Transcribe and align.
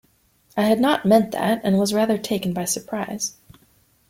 I 0.57 0.63
had 0.63 0.79
not 0.81 1.05
meant 1.05 1.29
that, 1.33 1.61
and 1.63 1.77
was 1.77 1.93
rather 1.93 2.17
taken 2.17 2.53
by 2.53 2.65
surprise. 2.65 3.37